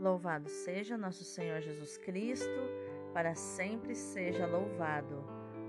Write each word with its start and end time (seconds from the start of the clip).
Louvado 0.00 0.48
seja 0.48 0.96
nosso 0.96 1.22
Senhor 1.22 1.60
Jesus 1.60 1.98
Cristo, 1.98 2.58
para 3.12 3.34
sempre 3.34 3.94
seja 3.94 4.46
louvado. 4.46 5.22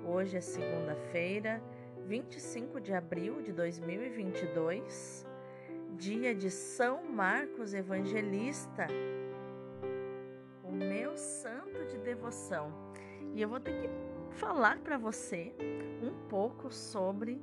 Hoje 0.05 0.37
é 0.37 0.39
segunda-feira, 0.39 1.61
25 2.07 2.79
de 2.79 2.93
abril 2.93 3.41
de 3.41 3.51
2022, 3.51 5.27
dia 5.97 6.33
de 6.33 6.49
São 6.49 7.03
Marcos 7.03 7.73
Evangelista, 7.73 8.87
o 10.63 10.71
meu 10.71 11.17
santo 11.17 11.83
de 11.87 11.97
devoção. 11.97 12.71
E 13.33 13.41
eu 13.41 13.49
vou 13.49 13.59
ter 13.59 13.81
que 13.81 13.89
falar 14.37 14.79
para 14.79 14.97
você 14.97 15.53
um 16.01 16.29
pouco 16.29 16.71
sobre 16.71 17.37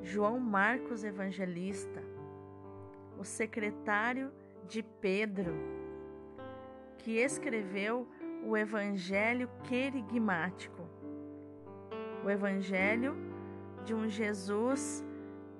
João 0.00 0.40
Marcos 0.40 1.04
Evangelista, 1.04 2.02
o 3.18 3.24
secretário 3.24 4.32
de 4.66 4.82
Pedro 4.82 5.79
que 7.00 7.16
escreveu 7.16 8.06
o 8.44 8.56
Evangelho 8.56 9.48
querigmático, 9.64 10.86
o 12.24 12.30
Evangelho 12.30 13.16
de 13.84 13.94
um 13.94 14.08
Jesus 14.08 15.04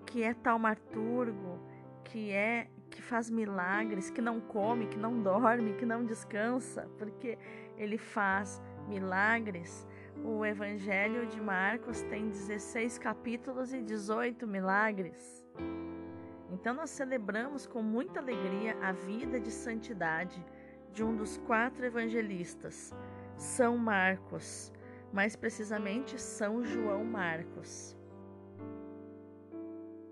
que 0.05 0.23
é 0.23 0.35
taumaturgo, 0.35 1.59
que 2.05 2.31
é 2.31 2.69
que 2.91 3.01
faz 3.01 3.31
milagres, 3.31 4.11
que 4.11 4.21
não 4.21 4.41
come, 4.41 4.87
que 4.87 4.99
não 4.99 5.23
dorme, 5.23 5.75
que 5.75 5.87
não 5.87 6.05
descansa, 6.05 6.91
porque 6.99 7.39
ele 7.79 7.97
faz 7.97 8.61
milagres. 8.89 9.87
O 10.25 10.45
Evangelho 10.45 11.27
de 11.27 11.41
Marcos 11.41 12.03
tem 12.03 12.29
16 12.29 12.99
capítulos 12.99 13.73
e 13.73 13.81
18 13.81 14.47
milagres. 14.47 15.47
Então 16.51 16.75
nós 16.75 16.91
celebramos 16.91 17.67
com 17.67 17.81
muita 17.83 18.19
alegria 18.19 18.77
a 18.83 18.93
vida 18.93 19.39
de 19.39 19.51
santidade 19.51 20.45
de 20.93 21.05
um 21.05 21.15
dos 21.15 21.37
quatro 21.39 21.85
evangelistas, 21.85 22.95
São 23.37 23.77
Marcos, 23.77 24.73
mais 25.13 25.37
precisamente 25.37 26.21
São 26.21 26.65
João 26.65 27.05
Marcos. 27.05 27.97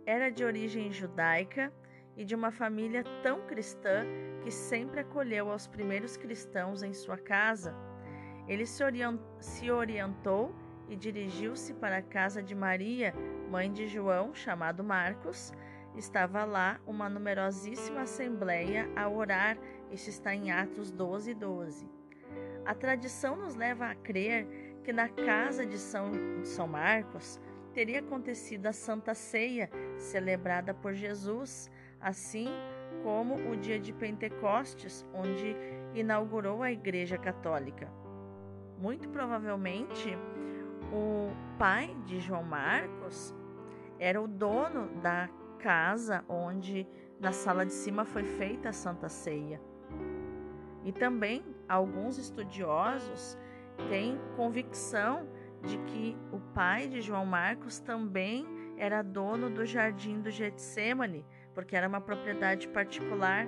Era 0.07 0.31
de 0.31 0.45
origem 0.45 0.91
judaica 0.91 1.73
e 2.17 2.25
de 2.25 2.35
uma 2.35 2.51
família 2.51 3.05
tão 3.23 3.47
cristã 3.47 4.05
que 4.43 4.51
sempre 4.51 5.01
acolheu 5.01 5.51
aos 5.51 5.67
primeiros 5.67 6.17
cristãos 6.17 6.83
em 6.83 6.92
sua 6.92 7.19
casa. 7.19 7.75
Ele 8.48 8.65
se 8.67 9.70
orientou 9.70 10.55
e 10.89 10.97
dirigiu-se 10.97 11.75
para 11.75 11.98
a 11.98 12.03
casa 12.03 12.42
de 12.42 12.55
Maria, 12.55 13.15
mãe 13.51 13.70
de 13.70 13.87
João, 13.87 14.35
chamado 14.35 14.83
Marcos. 14.83 15.53
Estava 15.95 16.45
lá 16.45 16.81
uma 16.87 17.09
numerosíssima 17.09 18.03
assembleia 18.03 18.91
a 18.97 19.09
orar 19.09 19.59
isso 19.91 20.11
está 20.11 20.34
em 20.34 20.50
Atos 20.50 20.91
12, 20.91 21.34
12. 21.34 21.89
A 22.64 22.75
tradição 22.75 23.36
nos 23.36 23.55
leva 23.55 23.86
a 23.86 23.95
crer 23.95 24.47
que 24.84 24.92
na 24.92 25.08
casa 25.08 25.64
de 25.67 25.78
São, 25.78 26.12
de 26.41 26.48
São 26.48 26.67
Marcos 26.67 27.41
teria 27.72 28.00
acontecido 28.00 28.67
a 28.67 28.72
Santa 28.72 29.14
Ceia, 29.14 29.70
celebrada 29.97 30.75
por 30.75 30.92
Jesus, 30.92 31.70
assim 32.00 32.48
como 33.03 33.34
o 33.50 33.56
dia 33.56 33.78
de 33.78 33.92
Pentecostes, 33.92 35.06
onde 35.14 35.56
inaugurou 35.95 36.62
a 36.62 36.73
Igreja 36.73 37.17
Católica. 37.17 37.91
Muito 38.78 39.08
provavelmente, 39.08 40.17
o 40.92 41.30
pai 41.58 41.97
de 42.05 42.20
João 42.20 42.42
Marcos 42.42 43.34
era 43.98 44.20
o 44.20 44.28
dono 44.28 44.89
da 45.02 45.28
casa 45.58 46.25
onde 46.28 46.86
na 47.20 47.33
sala 47.33 47.67
de 47.67 47.73
cima 47.73 48.05
foi 48.05 48.25
feita 48.25 48.69
a 48.69 48.73
Santa 48.73 49.08
Ceia. 49.08 49.61
E 50.89 50.92
também 50.92 51.44
alguns 51.69 52.17
estudiosos 52.17 53.36
têm 53.91 54.19
convicção 54.36 55.28
de 55.62 55.77
que 55.77 56.17
o 56.33 56.41
pai 56.55 56.89
de 56.89 57.03
João 57.03 57.27
Marcos 57.27 57.79
também 57.79 58.46
era 58.79 59.02
dono 59.02 59.51
do 59.51 59.67
jardim 59.67 60.18
do 60.23 60.30
Getsemane, 60.30 61.27
porque 61.55 61.77
era 61.77 61.86
uma 61.86 62.01
propriedade 62.01 62.67
particular, 62.68 63.46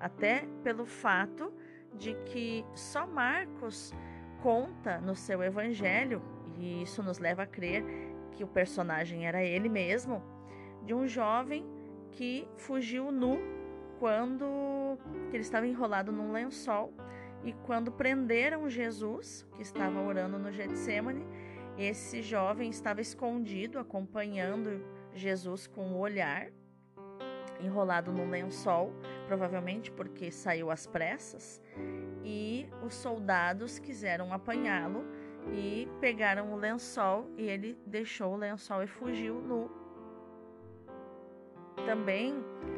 até 0.00 0.44
pelo 0.64 0.84
fato 0.84 1.52
de 1.94 2.14
que 2.24 2.66
só 2.74 3.06
Marcos 3.06 3.94
conta 4.42 5.00
no 5.00 5.14
seu 5.14 5.40
evangelho, 5.40 6.20
e 6.56 6.82
isso 6.82 7.00
nos 7.00 7.20
leva 7.20 7.44
a 7.44 7.46
crer 7.46 7.84
que 8.32 8.42
o 8.42 8.48
personagem 8.48 9.24
era 9.24 9.44
ele 9.44 9.68
mesmo, 9.68 10.20
de 10.84 10.92
um 10.92 11.06
jovem 11.06 11.64
que 12.10 12.48
fugiu 12.56 13.12
nu 13.12 13.38
quando 14.00 14.77
ele 15.32 15.42
estava 15.42 15.66
enrolado 15.66 16.12
num 16.12 16.32
lençol 16.32 16.92
e 17.44 17.52
quando 17.52 17.92
prenderam 17.92 18.68
Jesus, 18.68 19.46
que 19.54 19.62
estava 19.62 20.00
orando 20.00 20.38
no 20.38 20.50
Getsemane, 20.50 21.26
esse 21.76 22.20
jovem 22.22 22.70
estava 22.70 23.00
escondido 23.00 23.78
acompanhando 23.78 24.84
Jesus 25.14 25.66
com 25.66 25.92
o 25.92 25.98
olhar, 25.98 26.48
enrolado 27.60 28.12
num 28.12 28.28
lençol, 28.28 28.92
provavelmente 29.26 29.90
porque 29.90 30.30
saiu 30.30 30.70
às 30.70 30.86
pressas, 30.86 31.62
e 32.24 32.68
os 32.84 32.94
soldados 32.94 33.78
quiseram 33.78 34.32
apanhá-lo 34.32 35.04
e 35.52 35.88
pegaram 36.00 36.52
o 36.52 36.56
lençol 36.56 37.30
e 37.36 37.42
ele 37.42 37.78
deixou 37.86 38.34
o 38.34 38.36
lençol 38.36 38.82
e 38.82 38.86
fugiu 38.86 39.40
nu 39.40 39.70
também 41.86 42.34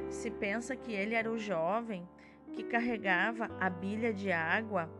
se 0.08 0.30
pensa 0.30 0.76
que 0.76 0.92
ele 0.92 1.14
era 1.14 1.30
o 1.30 1.38
jovem 1.38 2.08
que 2.52 2.64
carregava 2.64 3.48
a 3.60 3.70
bilha 3.70 4.12
de 4.12 4.32
água, 4.32 4.90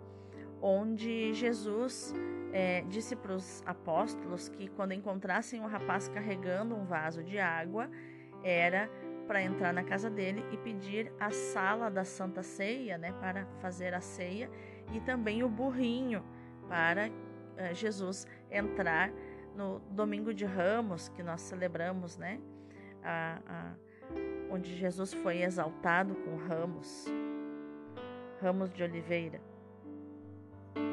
onde 0.63 1.33
Jesus 1.35 2.15
é, 2.53 2.83
disse 2.83 3.17
para 3.17 3.35
os 3.35 3.63
apóstolos 3.67 4.49
que 4.49 4.69
quando 4.69 4.93
encontrassem 4.93 5.61
um 5.61 5.67
rapaz 5.67 6.09
carregando 6.09 6.75
um 6.75 6.85
vaso 6.85 7.23
de 7.23 7.39
água, 7.39 7.91
era 8.43 8.91
para 9.27 9.43
entrar 9.43 9.73
na 9.73 9.85
casa 9.85 10.11
dele 10.11 10.45
e 10.51 10.57
pedir 10.57 11.13
a 11.19 11.31
sala 11.31 11.91
da 11.91 12.05
Santa 12.05 12.43
Ceia, 12.43 12.99
né, 12.99 13.13
para 13.21 13.47
fazer 13.61 13.95
a 13.95 14.01
ceia, 14.01 14.51
e 14.93 15.01
também 15.01 15.43
o 15.45 15.49
burrinho 15.49 16.25
para 16.69 17.11
é, 17.57 17.73
Jesus 17.73 18.27
entrar 18.51 19.13
no 19.55 19.81
Domingo 19.91 20.35
de 20.35 20.45
Ramos, 20.45 21.09
que 21.11 21.23
nós 21.23 21.41
celebramos, 21.43 22.17
né, 22.17 22.41
a, 23.03 23.41
a 23.47 23.75
onde 24.51 24.77
Jesus 24.77 25.13
foi 25.13 25.43
exaltado 25.43 26.15
com 26.17 26.37
ramos, 26.37 27.07
ramos 28.41 28.73
de 28.73 28.83
oliveira. 28.83 29.41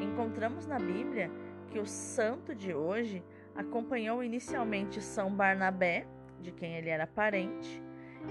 Encontramos 0.02 0.66
na 0.66 0.78
Bíblia 0.78 1.30
que 1.68 1.78
o 1.78 1.86
santo 1.86 2.54
de 2.54 2.72
hoje 2.72 3.22
acompanhou 3.54 4.22
inicialmente 4.22 5.02
São 5.02 5.34
Barnabé, 5.34 6.06
de 6.40 6.52
quem 6.52 6.76
ele 6.76 6.88
era 6.88 7.06
parente, 7.06 7.82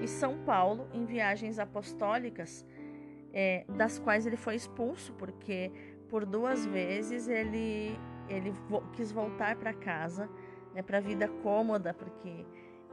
e 0.02 0.08
São 0.08 0.38
Paulo 0.40 0.88
em 0.94 1.06
viagens 1.06 1.60
apostólicas, 1.60 2.66
é, 3.34 3.66
das 3.70 4.00
quais 4.00 4.26
ele 4.26 4.38
foi 4.38 4.56
expulso, 4.56 5.14
porque 5.14 5.72
por 6.10 6.26
duas 6.26 6.66
vezes 6.66 7.28
ele, 7.28 8.00
ele 8.30 8.52
vo 8.70 8.82
quis 8.94 9.12
voltar 9.12 9.58
para 9.58 9.74
casa, 9.74 10.30
né, 10.74 10.82
para 10.82 11.00
a 11.00 11.02
vida 11.02 11.28
cômoda, 11.44 11.94
porque 11.94 12.46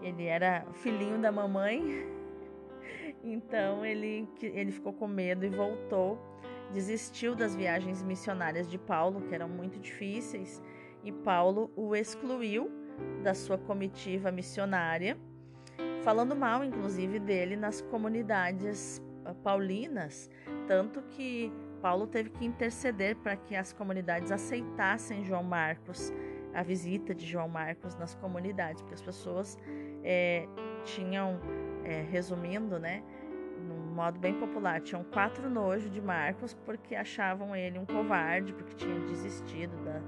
ele 0.03 0.25
era 0.25 0.67
filhinho 0.73 1.19
da 1.19 1.31
mamãe 1.31 2.05
então 3.33 3.85
ele, 3.85 4.29
ele 4.43 4.71
ficou 4.71 4.93
com 4.93 5.09
medo 5.09 5.45
e 5.45 5.49
voltou, 5.49 6.19
desistiu 6.73 7.35
das 7.35 7.55
viagens 7.55 8.03
missionárias 8.03 8.69
de 8.69 8.79
Paulo, 8.79 9.23
que 9.23 9.35
eram 9.35 9.49
muito 9.49 9.79
difíceis, 9.79 10.63
e 11.03 11.13
Paulo 11.13 11.71
o 11.77 11.95
excluiu 11.95 12.71
da 13.23 13.35
sua 13.35 13.59
comitiva 13.59 14.31
missionária, 14.31 15.17
falando 16.03 16.37
mal, 16.37 16.63
inclusive, 16.63 17.19
dele 17.19 17.57
nas 17.57 17.81
comunidades 17.81 19.03
ah, 19.25 19.35
paulinas, 19.35 20.31
tanto 20.67 21.03
que 21.03 21.53
Paulo 21.81 22.07
teve 22.07 22.31
que 22.31 22.45
interceder 22.45 23.17
para 23.17 23.37
que 23.37 23.55
as 23.55 23.73
comunidades 23.73 24.31
aceitassem 24.31 25.25
João 25.25 25.43
Marcos, 25.43 26.13
a 26.55 26.63
visita 26.63 27.15
de 27.15 27.27
João 27.27 27.49
Marcos 27.49 27.95
nas 27.97 28.15
comunidades, 28.15 28.81
porque 28.81 28.95
as 28.95 29.03
pessoas 29.03 29.59
é, 30.03 30.47
tinham 30.85 31.41
é, 31.85 32.01
resumindo, 32.03 32.79
né, 32.79 33.03
modo 33.95 34.19
bem 34.19 34.35
popular, 34.35 34.81
tinham 34.81 35.05
quatro 35.05 35.49
nojos 35.49 35.91
de 35.91 36.01
Marcos 36.01 36.53
porque 36.53 36.95
achavam 36.95 37.55
ele 37.55 37.79
um 37.79 37.87
covarde, 37.87 38.53
porque 38.53 38.75
tinha 38.75 38.99
desistido 39.01 39.77
da, 39.85 40.01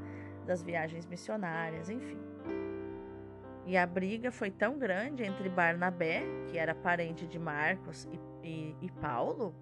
das 0.44 0.62
viagens 0.62 1.06
missionárias, 1.06 1.88
enfim. 1.88 2.19
E 3.65 3.77
a 3.77 3.87
briga 3.87 4.31
foi 4.31 4.50
tão 4.50 4.79
grande 4.79 5.25
entre 5.25 5.49
Barnabé, 5.49 6.23
que 6.49 6.59
era 6.59 6.75
parente 6.75 7.27
de 7.27 7.38
Marcos, 7.38 8.09
e, 8.12 8.47
e, 8.47 8.77
e 8.83 8.91
Paulo, 9.00 9.55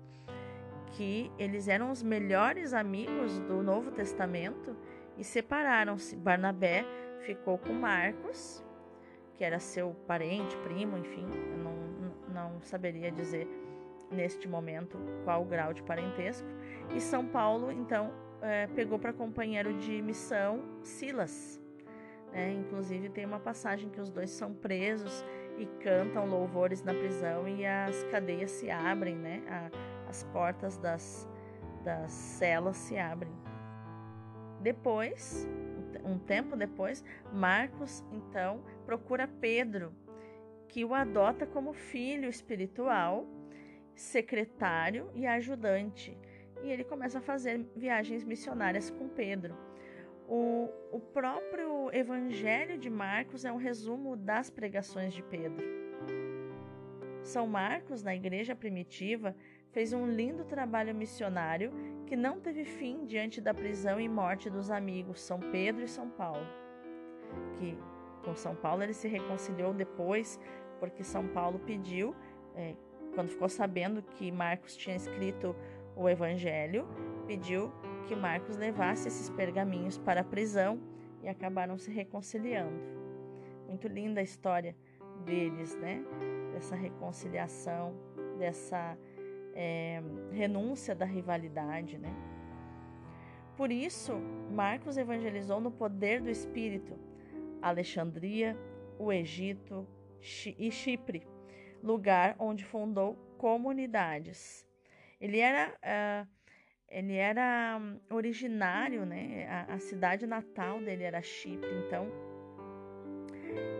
que 0.92 1.30
eles 1.38 1.68
eram 1.68 1.90
os 1.90 2.02
melhores 2.02 2.72
amigos 2.72 3.38
do 3.40 3.62
Novo 3.62 3.90
Testamento 3.90 4.76
e 5.16 5.24
separaram-se. 5.24 6.16
Barnabé 6.16 6.84
ficou 7.20 7.58
com 7.58 7.72
Marcos, 7.72 8.62
que 9.36 9.44
era 9.44 9.58
seu 9.58 9.94
parente, 10.06 10.56
primo, 10.58 10.98
enfim, 10.98 11.26
eu 11.50 11.58
não, 11.58 12.52
não 12.52 12.60
saberia 12.62 13.10
dizer 13.10 13.48
neste 14.14 14.48
momento 14.48 14.98
qual 15.24 15.42
o 15.42 15.44
grau 15.44 15.72
de 15.72 15.82
parentesco. 15.82 16.46
E 16.94 17.00
São 17.00 17.26
Paulo, 17.26 17.70
então, 17.70 18.12
é, 18.40 18.66
pegou 18.68 18.98
para 18.98 19.12
companheiro 19.12 19.72
de 19.74 20.00
missão 20.02 20.62
Silas. 20.82 21.60
É, 22.32 22.50
inclusive, 22.52 23.08
tem 23.08 23.24
uma 23.24 23.38
passagem 23.38 23.88
que 23.88 24.00
os 24.00 24.10
dois 24.10 24.30
são 24.30 24.52
presos 24.52 25.24
e 25.56 25.66
cantam 25.82 26.26
louvores 26.26 26.82
na 26.82 26.92
prisão 26.92 27.46
e 27.46 27.64
as 27.64 28.02
cadeias 28.04 28.50
se 28.50 28.70
abrem, 28.70 29.14
né? 29.14 29.42
A, 29.48 29.70
as 30.08 30.24
portas 30.24 30.76
das, 30.76 31.28
das 31.84 32.10
celas 32.10 32.76
se 32.76 32.98
abrem. 32.98 33.32
Depois, 34.60 35.46
um 36.04 36.18
tempo 36.18 36.56
depois, 36.56 37.04
Marcos 37.32 38.04
então 38.10 38.62
procura 38.84 39.28
Pedro, 39.28 39.92
que 40.68 40.84
o 40.84 40.94
adota 40.94 41.46
como 41.46 41.72
filho 41.72 42.28
espiritual, 42.28 43.26
secretário 43.94 45.10
e 45.14 45.26
ajudante. 45.26 46.16
E 46.62 46.70
ele 46.70 46.84
começa 46.84 47.18
a 47.18 47.22
fazer 47.22 47.64
viagens 47.76 48.24
missionárias 48.24 48.90
com 48.90 49.08
Pedro. 49.08 49.56
O, 50.28 50.70
o 50.90 51.00
próprio 51.00 51.90
Evangelho 51.92 52.78
de 52.78 52.88
Marcos 52.88 53.44
é 53.44 53.52
um 53.52 53.58
resumo 53.58 54.16
das 54.16 54.48
pregações 54.48 55.12
de 55.12 55.22
Pedro. 55.22 55.64
São 57.22 57.46
Marcos, 57.46 58.02
na 58.02 58.14
igreja 58.14 58.54
primitiva, 58.54 59.34
fez 59.72 59.92
um 59.92 60.06
lindo 60.06 60.44
trabalho 60.44 60.94
missionário 60.94 61.72
que 62.06 62.16
não 62.16 62.38
teve 62.38 62.64
fim 62.64 63.04
diante 63.06 63.40
da 63.40 63.52
prisão 63.52 63.98
e 63.98 64.08
morte 64.08 64.48
dos 64.48 64.70
amigos 64.70 65.20
São 65.20 65.40
Pedro 65.40 65.84
e 65.84 65.88
São 65.88 66.08
Paulo. 66.10 66.46
Que 67.58 67.76
com 68.24 68.34
São 68.34 68.54
Paulo 68.54 68.82
ele 68.82 68.94
se 68.94 69.08
reconciliou 69.08 69.74
depois, 69.74 70.38
porque 70.78 71.02
São 71.02 71.26
Paulo 71.28 71.58
pediu, 71.58 72.14
é, 72.54 72.74
quando 73.14 73.28
ficou 73.28 73.48
sabendo 73.48 74.02
que 74.02 74.30
Marcos 74.30 74.76
tinha 74.76 74.96
escrito 74.96 75.54
o 75.96 76.08
Evangelho, 76.08 76.86
pediu 77.26 77.72
que 78.06 78.14
Marcos 78.14 78.56
levasse 78.56 79.08
esses 79.08 79.30
pergaminhos 79.30 79.96
para 79.96 80.20
a 80.20 80.24
prisão 80.24 80.80
e 81.22 81.28
acabaram 81.28 81.78
se 81.78 81.90
reconciliando. 81.90 82.74
Muito 83.68 83.88
linda 83.88 84.20
a 84.20 84.22
história 84.22 84.76
deles, 85.24 85.74
né? 85.76 86.04
Dessa 86.52 86.74
reconciliação, 86.74 87.94
dessa 88.38 88.98
é, 89.54 90.02
renúncia 90.32 90.94
da 90.94 91.04
rivalidade, 91.04 91.96
né? 91.98 92.14
Por 93.56 93.70
isso, 93.70 94.12
Marcos 94.50 94.96
evangelizou 94.96 95.60
no 95.60 95.70
poder 95.70 96.20
do 96.20 96.28
Espírito 96.28 96.98
Alexandria, 97.62 98.56
o 98.98 99.12
Egito 99.12 99.86
e 100.58 100.70
Chipre, 100.70 101.26
lugar 101.84 102.34
onde 102.38 102.64
fundou 102.64 103.14
comunidades. 103.36 104.66
Ele 105.20 105.38
era 105.38 105.68
uh, 105.68 106.34
ele 106.88 107.14
era 107.14 107.78
hum, 107.80 107.98
originário, 108.08 109.04
né? 109.04 109.46
A, 109.48 109.74
a, 109.74 109.78
cidade 109.78 110.26
natal 110.26 110.80
dele 110.80 111.02
era 111.02 111.20
Chipre, 111.20 111.68
então 111.86 112.06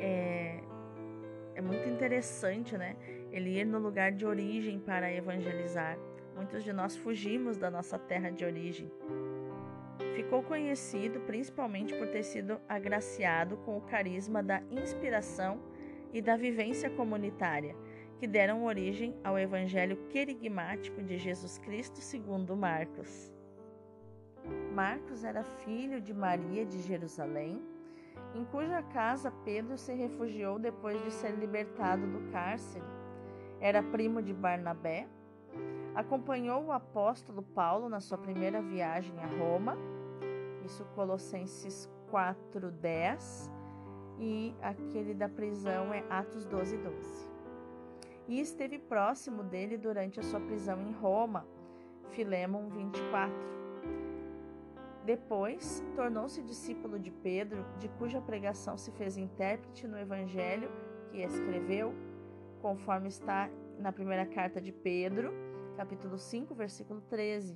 é, 0.00 0.60
é 1.54 1.60
muito 1.62 1.88
interessante, 1.88 2.76
né? 2.76 2.96
Ele 3.30 3.58
ir 3.58 3.64
no 3.64 3.78
lugar 3.78 4.12
de 4.12 4.26
origem 4.26 4.78
para 4.78 5.12
evangelizar. 5.12 5.96
Muitos 6.34 6.64
de 6.64 6.72
nós 6.72 6.96
fugimos 6.96 7.56
da 7.56 7.70
nossa 7.70 7.98
terra 7.98 8.30
de 8.30 8.44
origem. 8.44 8.90
Ficou 10.16 10.42
conhecido 10.42 11.20
principalmente 11.20 11.94
por 11.94 12.08
ter 12.08 12.24
sido 12.24 12.60
agraciado 12.68 13.56
com 13.58 13.78
o 13.78 13.80
carisma 13.80 14.42
da 14.42 14.60
inspiração 14.70 15.60
e 16.12 16.20
da 16.20 16.36
vivência 16.36 16.90
comunitária 16.90 17.76
que 18.18 18.26
deram 18.26 18.64
origem 18.64 19.14
ao 19.24 19.38
evangelho 19.38 19.96
querigmático 20.08 21.02
de 21.02 21.18
Jesus 21.18 21.58
Cristo 21.58 22.00
segundo 22.00 22.56
Marcos. 22.56 23.32
Marcos 24.72 25.24
era 25.24 25.42
filho 25.42 26.00
de 26.00 26.12
Maria 26.12 26.64
de 26.64 26.80
Jerusalém, 26.82 27.62
em 28.34 28.44
cuja 28.44 28.82
casa 28.82 29.32
Pedro 29.44 29.78
se 29.78 29.94
refugiou 29.94 30.58
depois 30.58 31.02
de 31.02 31.10
ser 31.10 31.32
libertado 31.32 32.06
do 32.06 32.30
cárcere. 32.30 32.84
Era 33.60 33.82
primo 33.82 34.20
de 34.20 34.32
Barnabé. 34.32 35.08
Acompanhou 35.94 36.64
o 36.64 36.72
apóstolo 36.72 37.42
Paulo 37.42 37.88
na 37.88 38.00
sua 38.00 38.18
primeira 38.18 38.60
viagem 38.60 39.16
a 39.20 39.26
Roma, 39.26 39.76
isso 40.64 40.84
Colossenses 40.94 41.88
4:10, 42.10 43.50
e 44.18 44.54
aquele 44.60 45.14
da 45.14 45.28
prisão 45.28 45.94
é 45.94 46.04
Atos 46.10 46.44
12:12. 46.44 46.82
12 46.82 47.33
e 48.28 48.40
esteve 48.40 48.78
próximo 48.78 49.42
dele 49.42 49.76
durante 49.76 50.20
a 50.20 50.22
sua 50.22 50.40
prisão 50.40 50.80
em 50.82 50.92
Roma. 50.92 51.46
Filemon 52.10 52.68
24. 52.68 53.54
Depois, 55.04 55.84
tornou-se 55.94 56.42
discípulo 56.42 56.98
de 56.98 57.10
Pedro, 57.10 57.64
de 57.78 57.88
cuja 57.88 58.20
pregação 58.20 58.78
se 58.78 58.90
fez 58.92 59.16
intérprete 59.16 59.86
no 59.86 59.98
evangelho 59.98 60.70
que 61.10 61.18
escreveu, 61.18 61.94
conforme 62.62 63.08
está 63.08 63.50
na 63.78 63.92
primeira 63.92 64.24
carta 64.24 64.60
de 64.60 64.72
Pedro, 64.72 65.32
capítulo 65.76 66.16
5, 66.16 66.54
versículo 66.54 67.02
13. 67.02 67.54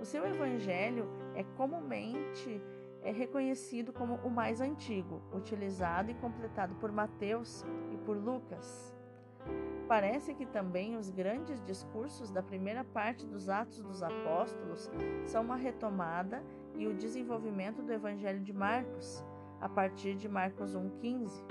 O 0.00 0.04
seu 0.04 0.24
evangelho 0.24 1.08
é 1.34 1.42
comumente 1.56 2.60
é 3.02 3.10
reconhecido 3.10 3.92
como 3.92 4.14
o 4.16 4.30
mais 4.30 4.60
antigo, 4.60 5.20
utilizado 5.32 6.10
e 6.10 6.14
completado 6.14 6.74
por 6.76 6.92
Mateus 6.92 7.64
e 7.92 7.96
por 7.98 8.16
Lucas. 8.16 8.91
Parece 9.88 10.34
que 10.34 10.46
também 10.46 10.96
os 10.96 11.10
grandes 11.10 11.60
discursos 11.62 12.30
da 12.30 12.42
primeira 12.42 12.84
parte 12.84 13.26
dos 13.26 13.48
Atos 13.48 13.82
dos 13.82 14.02
Apóstolos 14.02 14.90
são 15.26 15.42
uma 15.42 15.56
retomada 15.56 16.42
e 16.76 16.86
o 16.86 16.94
desenvolvimento 16.94 17.82
do 17.82 17.92
Evangelho 17.92 18.40
de 18.40 18.52
Marcos, 18.52 19.22
a 19.60 19.68
partir 19.68 20.14
de 20.14 20.28
Marcos 20.28 20.74
1,15. 20.74 21.44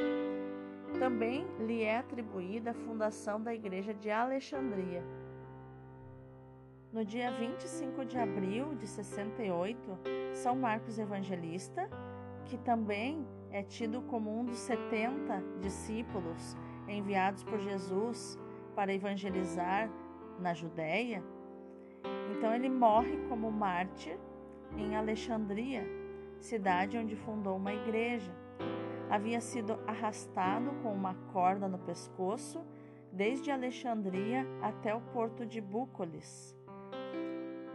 Também 1.00 1.46
lhe 1.60 1.84
é 1.84 2.00
atribuída 2.00 2.72
a 2.72 2.74
fundação 2.74 3.42
da 3.42 3.54
Igreja 3.54 3.94
de 3.94 4.10
Alexandria. 4.10 5.04
No 6.92 7.06
dia 7.06 7.32
25 7.32 8.04
de 8.04 8.18
abril 8.18 8.76
de 8.76 8.86
68, 8.86 9.98
São 10.34 10.56
Marcos 10.58 11.00
Evangelista, 11.00 11.90
que 12.46 12.58
também 12.58 13.26
é 13.50 13.64
tido 13.64 14.02
como 14.04 14.38
um 14.38 14.44
dos 14.44 14.58
70 14.60 15.42
discípulos 15.62 16.58
enviados 16.92 17.44
por 17.44 17.60
Jesus 17.60 18.38
para 18.76 18.94
evangelizar 18.94 19.90
na 20.40 20.54
Judéia. 20.54 21.24
Então 22.32 22.54
ele 22.54 22.70
morre 22.70 23.18
como 23.30 23.52
mártir 23.52 24.18
em 24.78 24.96
Alexandria, 24.96 25.86
cidade 26.40 26.98
onde 26.98 27.16
fundou 27.16 27.58
uma 27.58 27.74
igreja. 27.74 28.32
Havia 29.10 29.42
sido 29.42 29.78
arrastado 29.86 30.72
com 30.82 30.94
uma 30.94 31.16
corda 31.34 31.68
no 31.68 31.78
pescoço 31.78 32.64
desde 33.12 33.52
Alexandria 33.52 34.48
até 34.62 34.96
o 34.96 35.02
porto 35.02 35.46
de 35.46 35.60
Búcolis 35.60 36.56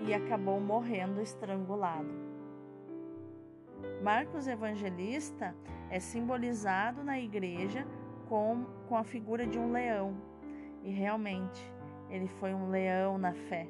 e 0.00 0.14
acabou 0.14 0.60
morrendo 0.60 1.20
estrangulado. 1.20 2.26
Marcos 4.02 4.46
Evangelista 4.46 5.54
é 5.90 6.00
simbolizado 6.00 7.02
na 7.02 7.18
igreja 7.20 7.86
com, 8.28 8.64
com 8.88 8.96
a 8.96 9.04
figura 9.04 9.46
de 9.46 9.58
um 9.58 9.72
leão. 9.72 10.16
E 10.82 10.90
realmente, 10.90 11.60
ele 12.08 12.28
foi 12.28 12.54
um 12.54 12.70
leão 12.70 13.18
na 13.18 13.32
fé. 13.32 13.66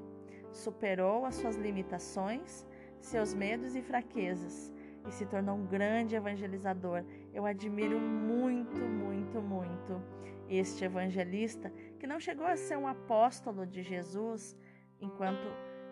Superou 0.52 1.24
as 1.24 1.34
suas 1.36 1.56
limitações, 1.56 2.66
seus 3.00 3.34
medos 3.34 3.74
e 3.74 3.82
fraquezas 3.82 4.72
e 5.06 5.12
se 5.12 5.24
tornou 5.26 5.56
um 5.56 5.66
grande 5.66 6.16
evangelizador. 6.16 7.04
Eu 7.32 7.46
admiro 7.46 7.98
muito, 7.98 8.80
muito, 8.80 9.40
muito 9.40 10.02
este 10.48 10.84
evangelista 10.84 11.72
que 11.98 12.06
não 12.06 12.20
chegou 12.20 12.46
a 12.46 12.56
ser 12.56 12.76
um 12.76 12.86
apóstolo 12.86 13.66
de 13.66 13.82
Jesus 13.82 14.56
enquanto 15.00 15.46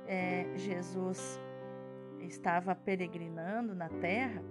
é, 0.07 0.47
Jesus 0.57 1.41
estava 2.21 2.75
peregrinando 2.75 3.75
na 3.75 3.89
terra, 3.89 4.43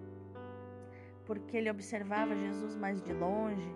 porque 1.26 1.58
ele 1.58 1.70
observava 1.70 2.36
Jesus 2.36 2.76
mais 2.76 3.02
de 3.02 3.14
longe, 3.14 3.76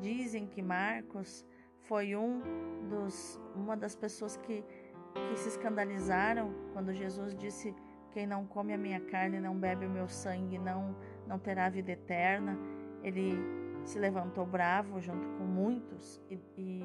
Dizem 0.00 0.46
que 0.46 0.62
Marcos 0.62 1.44
foi 1.82 2.14
um 2.14 2.40
dos, 2.88 3.40
uma 3.54 3.76
das 3.76 3.96
pessoas 3.96 4.36
que, 4.36 4.62
que 4.62 5.36
se 5.36 5.48
escandalizaram 5.48 6.52
quando 6.72 6.92
Jesus 6.92 7.34
disse: 7.34 7.74
Quem 8.12 8.26
não 8.26 8.46
come 8.46 8.72
a 8.72 8.78
minha 8.78 9.00
carne, 9.00 9.40
não 9.40 9.56
bebe 9.56 9.86
o 9.86 9.90
meu 9.90 10.08
sangue, 10.08 10.58
não, 10.58 10.96
não 11.26 11.38
terá 11.38 11.68
vida 11.68 11.92
eterna. 11.92 12.56
Ele 13.02 13.38
se 13.84 13.98
levantou 13.98 14.44
bravo 14.44 15.00
junto 15.00 15.28
com 15.30 15.44
muitos 15.44 16.20
e, 16.30 16.38
e, 16.56 16.82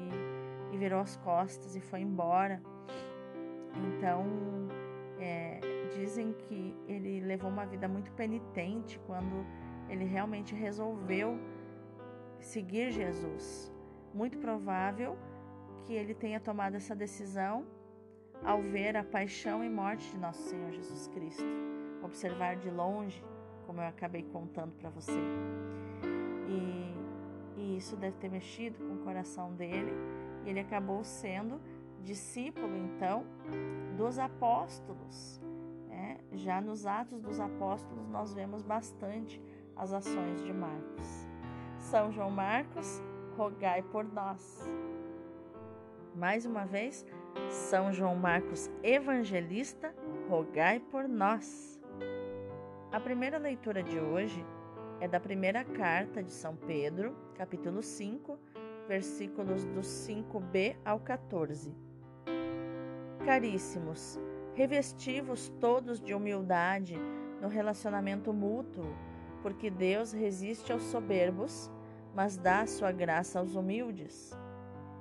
e 0.72 0.78
virou 0.78 1.00
as 1.00 1.16
costas 1.18 1.76
e 1.76 1.80
foi 1.80 2.00
embora. 2.00 2.62
Então, 3.76 4.24
é, 5.18 5.60
dizem 5.94 6.32
que 6.32 6.74
ele 6.86 7.20
levou 7.20 7.50
uma 7.50 7.66
vida 7.66 7.86
muito 7.88 8.10
penitente 8.12 8.98
quando 9.06 9.44
ele 9.88 10.04
realmente 10.04 10.54
resolveu 10.54 11.38
seguir 12.44 12.90
Jesus. 12.90 13.72
Muito 14.12 14.38
provável 14.38 15.16
que 15.86 15.92
ele 15.92 16.14
tenha 16.14 16.38
tomado 16.38 16.76
essa 16.76 16.94
decisão 16.94 17.64
ao 18.44 18.60
ver 18.60 18.96
a 18.96 19.04
paixão 19.04 19.64
e 19.64 19.68
morte 19.68 20.10
de 20.10 20.18
nosso 20.18 20.42
Senhor 20.42 20.70
Jesus 20.70 21.08
Cristo, 21.08 21.44
observar 22.02 22.56
de 22.56 22.70
longe, 22.70 23.24
como 23.66 23.80
eu 23.80 23.86
acabei 23.86 24.22
contando 24.22 24.72
para 24.72 24.90
você. 24.90 25.18
E, 26.48 27.60
e 27.60 27.76
isso 27.76 27.96
deve 27.96 28.16
ter 28.18 28.28
mexido 28.28 28.78
com 28.78 28.94
o 28.94 28.98
coração 28.98 29.54
dele, 29.54 29.92
e 30.44 30.50
ele 30.50 30.60
acabou 30.60 31.02
sendo 31.02 31.60
discípulo, 32.02 32.76
então, 32.76 33.24
dos 33.96 34.18
apóstolos. 34.18 35.40
Né? 35.88 36.18
Já 36.32 36.60
nos 36.60 36.84
Atos 36.84 37.22
dos 37.22 37.40
Apóstolos, 37.40 38.06
nós 38.08 38.34
vemos 38.34 38.62
bastante 38.62 39.42
as 39.74 39.92
ações 39.92 40.42
de 40.42 40.52
Marcos. 40.52 41.33
São 41.84 42.10
João 42.10 42.30
Marcos, 42.30 43.02
rogai 43.36 43.82
por 43.82 44.04
nós. 44.04 44.66
Mais 46.16 46.46
uma 46.46 46.64
vez, 46.64 47.04
São 47.50 47.92
João 47.92 48.16
Marcos 48.16 48.70
Evangelista, 48.82 49.94
rogai 50.26 50.80
por 50.80 51.06
nós. 51.06 51.78
A 52.90 52.98
primeira 52.98 53.36
leitura 53.36 53.82
de 53.82 54.00
hoje 54.00 54.42
é 54.98 55.06
da 55.06 55.20
primeira 55.20 55.62
carta 55.62 56.22
de 56.22 56.32
São 56.32 56.56
Pedro, 56.56 57.14
capítulo 57.34 57.82
5, 57.82 58.38
versículos 58.88 59.66
do 59.66 59.82
5b 59.82 60.76
ao 60.86 60.98
14. 61.00 61.76
Caríssimos, 63.26 64.18
revesti-vos 64.54 65.50
todos 65.60 66.00
de 66.00 66.14
humildade 66.14 66.96
no 67.42 67.48
relacionamento 67.48 68.32
mútuo, 68.32 68.86
porque 69.44 69.68
Deus 69.68 70.10
resiste 70.10 70.72
aos 70.72 70.84
soberbos, 70.84 71.70
mas 72.14 72.38
dá 72.38 72.66
sua 72.66 72.90
graça 72.90 73.38
aos 73.38 73.54
humildes. 73.54 74.32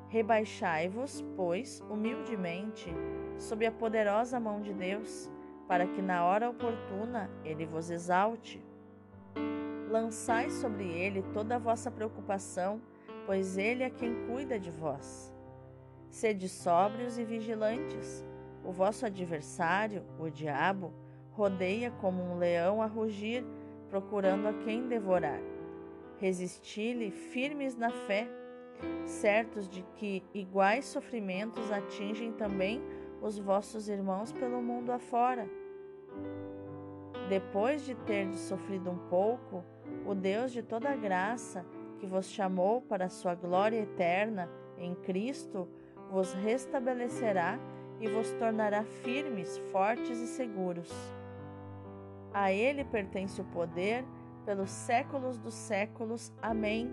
Rebaixai-vos, 0.09 1.23
pois, 1.37 1.79
humildemente, 1.89 2.93
sob 3.37 3.65
a 3.65 3.71
poderosa 3.71 4.41
mão 4.41 4.59
de 4.59 4.73
Deus, 4.73 5.31
para 5.65 5.87
que 5.87 6.01
na 6.01 6.25
hora 6.25 6.49
oportuna 6.49 7.31
ele 7.45 7.65
vos 7.65 7.89
exalte. 7.89 8.61
Lançai 9.89 10.49
sobre 10.49 10.91
ele 10.91 11.23
toda 11.31 11.55
a 11.55 11.59
vossa 11.59 11.89
preocupação, 11.89 12.81
pois 13.25 13.57
ele 13.57 13.81
é 13.81 13.89
quem 13.89 14.27
cuida 14.27 14.59
de 14.59 14.69
vós. 14.69 15.33
Sede 16.09 16.49
sóbrios 16.49 17.17
e 17.17 17.23
vigilantes. 17.23 18.25
O 18.61 18.73
vosso 18.73 19.05
adversário, 19.05 20.03
o 20.19 20.29
diabo, 20.29 20.93
rodeia 21.31 21.91
como 21.91 22.21
um 22.21 22.37
leão 22.37 22.81
a 22.81 22.85
rugir, 22.85 23.45
procurando 23.93 24.47
a 24.47 24.53
quem 24.53 24.87
devorar. 24.87 25.39
Resisti-lhe 26.17 27.11
firmes 27.11 27.75
na 27.77 27.91
fé 27.91 28.27
certos 29.05 29.69
de 29.69 29.83
que 29.97 30.23
iguais 30.33 30.85
sofrimentos 30.85 31.71
atingem 31.71 32.31
também 32.31 32.81
os 33.21 33.37
vossos 33.37 33.87
irmãos 33.87 34.31
pelo 34.31 34.63
mundo 34.63 34.91
afora. 34.91 35.47
Depois 37.29 37.85
de 37.85 37.93
terdes 37.93 38.39
sofrido 38.39 38.89
um 38.89 38.97
pouco, 39.09 39.63
o 40.07 40.15
Deus 40.15 40.51
de 40.51 40.63
toda 40.63 40.95
graça, 40.95 41.63
que 41.99 42.07
vos 42.07 42.25
chamou 42.25 42.81
para 42.81 43.05
a 43.05 43.09
sua 43.09 43.35
glória 43.35 43.77
eterna 43.77 44.49
em 44.75 44.95
Cristo, 44.95 45.67
vos 46.09 46.33
restabelecerá 46.33 47.59
e 48.01 48.07
vos 48.07 48.31
tornará 48.39 48.83
firmes, 48.83 49.59
fortes 49.71 50.17
e 50.17 50.25
seguros. 50.25 50.91
A 52.33 52.51
Ele 52.51 52.83
pertence 52.83 53.39
o 53.39 53.45
poder 53.45 54.03
pelos 54.45 54.69
séculos 54.69 55.37
dos 55.37 55.53
séculos. 55.53 56.33
Amém 56.41 56.91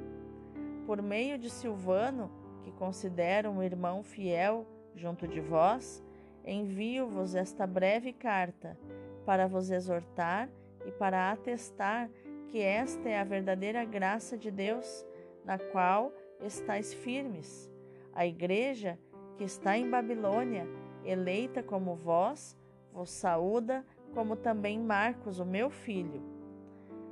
por 0.91 1.01
meio 1.01 1.39
de 1.39 1.49
Silvano, 1.49 2.29
que 2.65 2.73
considero 2.73 3.49
um 3.49 3.63
irmão 3.63 4.03
fiel 4.03 4.67
junto 4.97 5.29
de 5.29 5.41
vós, 5.41 6.03
envio-vos 6.45 7.37
esta 7.37 7.65
breve 7.65 8.13
carta 8.13 8.77
para 9.25 9.47
vos 9.47 9.71
exortar 9.71 10.49
e 10.85 10.91
para 10.91 11.31
atestar 11.31 12.11
que 12.49 12.59
esta 12.61 13.09
é 13.09 13.21
a 13.21 13.23
verdadeira 13.23 13.85
graça 13.85 14.37
de 14.37 14.51
Deus, 14.51 15.07
na 15.45 15.61
qual 15.61 16.13
estáis 16.41 16.93
firmes. 16.93 17.71
A 18.13 18.27
igreja 18.27 18.99
que 19.37 19.45
está 19.45 19.79
em 19.79 19.89
Babilônia, 19.89 20.67
eleita 21.05 21.63
como 21.63 21.95
vós, 21.95 22.59
vos 22.93 23.11
saúda, 23.11 23.87
como 24.15 24.37
também 24.37 24.79
Marcos, 24.79 25.39
o 25.39 25.45
meu 25.45 25.71
filho 25.71 26.23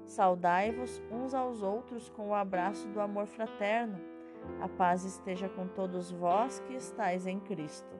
Saudai-vos 0.08 1.02
uns 1.12 1.34
aos 1.34 1.62
outros 1.62 2.08
com 2.08 2.30
o 2.30 2.34
abraço 2.34 2.88
do 2.88 2.98
amor 2.98 3.26
fraterno. 3.26 4.00
A 4.58 4.66
paz 4.66 5.04
esteja 5.04 5.50
com 5.50 5.68
todos 5.68 6.10
vós 6.10 6.60
que 6.60 6.72
estáis 6.72 7.26
em 7.26 7.38
Cristo. 7.38 7.94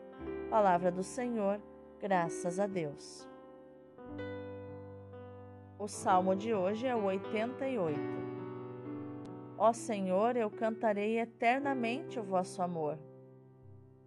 Palavra 0.48 0.90
do 0.90 1.02
Senhor, 1.02 1.60
graças 2.00 2.58
a 2.58 2.66
Deus. 2.66 3.28
O 5.78 5.86
salmo 5.86 6.34
de 6.34 6.54
hoje 6.54 6.86
é 6.86 6.96
o 6.96 7.04
88. 7.04 8.00
Ó 9.58 9.72
Senhor, 9.74 10.34
eu 10.34 10.50
cantarei 10.50 11.20
eternamente 11.20 12.18
o 12.18 12.22
vosso 12.22 12.62
amor. 12.62 12.98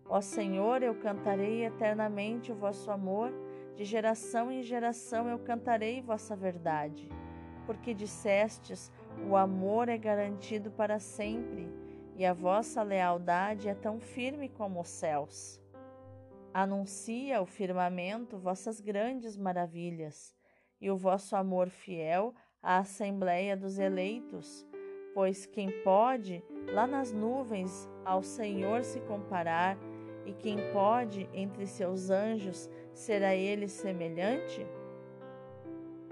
Ó 0.10 0.20
Senhor, 0.22 0.82
eu 0.82 0.96
cantarei 0.96 1.66
eternamente 1.66 2.52
o 2.52 2.56
vosso 2.56 2.90
amor, 2.90 3.32
de 3.82 3.86
geração 3.86 4.52
em 4.52 4.62
geração 4.62 5.28
eu 5.28 5.40
cantarei 5.40 6.04
vossa 6.04 6.36
verdade 6.36 7.10
porque 7.66 7.94
dissestes: 7.94 8.92
o 9.28 9.36
amor 9.36 9.90
é 9.90 9.98
garantido 9.98 10.70
para 10.72 11.00
sempre, 11.00 11.68
e 12.16 12.26
a 12.26 12.34
vossa 12.34 12.84
lealdade 12.84 13.68
é 13.68 13.74
tão 13.74 14.00
firme 14.00 14.50
como 14.50 14.82
os 14.82 14.90
céus. 14.90 15.60
Anuncia 16.54 17.42
o 17.42 17.46
firmamento 17.46 18.38
vossas 18.38 18.80
grandes 18.80 19.38
maravilhas, 19.38 20.36
e 20.80 20.92
o 20.92 20.98
vosso 20.98 21.36
amor 21.36 21.70
fiel 21.70 22.36
à 22.62 22.80
assembleia 22.80 23.56
dos 23.56 23.80
eleitos, 23.80 24.68
pois 25.14 25.46
quem 25.46 25.72
pode, 25.84 26.44
lá 26.74 26.86
nas 26.86 27.12
nuvens, 27.12 27.90
ao 28.06 28.22
Senhor 28.22 28.84
se 28.84 29.00
comparar, 29.02 29.78
e 30.26 30.34
quem 30.34 30.58
pode, 30.72 31.30
entre 31.34 31.66
seus 31.66 32.10
anjos, 32.10 32.70
ser 32.94 33.24
a 33.24 33.36
ele 33.36 33.68
semelhante? 33.68 34.66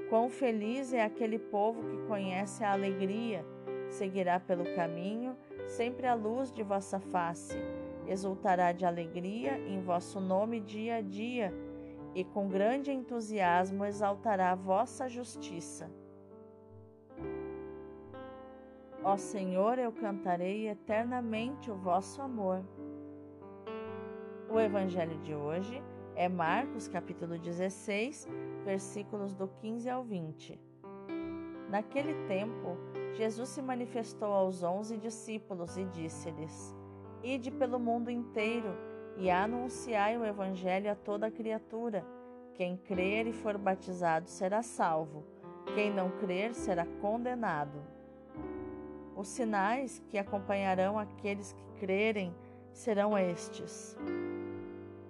Quão 0.09 0.29
feliz 0.29 0.91
é 0.93 1.03
aquele 1.03 1.37
povo 1.37 1.83
que 1.83 2.07
conhece 2.07 2.63
a 2.63 2.71
alegria, 2.71 3.45
seguirá 3.89 4.39
pelo 4.39 4.63
caminho, 4.75 5.37
sempre 5.67 6.07
à 6.07 6.15
luz 6.15 6.51
de 6.51 6.63
vossa 6.63 6.99
face, 6.99 7.55
exultará 8.07 8.71
de 8.71 8.85
alegria 8.85 9.59
em 9.59 9.79
vosso 9.81 10.19
nome 10.19 10.59
dia 10.59 10.95
a 10.95 11.01
dia, 11.01 11.53
e 12.15 12.23
com 12.23 12.47
grande 12.47 12.91
entusiasmo 12.91 13.85
exaltará 13.85 14.55
vossa 14.55 15.07
justiça. 15.07 15.91
Ó 19.03 19.15
Senhor, 19.15 19.77
eu 19.77 19.91
cantarei 19.91 20.67
eternamente 20.67 21.69
o 21.69 21.75
vosso 21.75 22.21
amor. 22.21 22.63
O 24.51 24.59
evangelho 24.59 25.15
de 25.19 25.35
hoje 25.35 25.79
é 26.15 26.27
Marcos 26.27 26.87
capítulo 26.87 27.37
16, 27.37 28.27
versículos 28.65 29.35
do 29.35 29.47
15 29.47 29.87
ao 29.87 30.03
20. 30.03 30.59
Naquele 31.69 32.15
tempo, 32.27 32.75
Jesus 33.13 33.49
se 33.49 33.61
manifestou 33.61 34.33
aos 34.33 34.63
onze 34.63 34.97
discípulos 34.97 35.77
e 35.77 35.85
disse-lhes: 35.85 36.75
Ide 37.23 37.51
pelo 37.51 37.79
mundo 37.79 38.09
inteiro 38.09 38.75
e 39.17 39.29
anunciai 39.29 40.17
o 40.17 40.25
Evangelho 40.25 40.91
a 40.91 40.95
toda 40.95 41.29
criatura. 41.29 42.03
Quem 42.55 42.75
crer 42.75 43.27
e 43.27 43.33
for 43.33 43.55
batizado 43.55 44.27
será 44.27 44.63
salvo, 44.63 45.23
quem 45.75 45.93
não 45.93 46.09
crer 46.17 46.55
será 46.55 46.87
condenado. 46.99 47.79
Os 49.15 49.27
sinais 49.27 50.01
que 50.09 50.17
acompanharão 50.17 50.97
aqueles 50.97 51.53
que 51.53 51.79
crerem 51.79 52.33
serão 52.71 53.17
estes: 53.17 53.97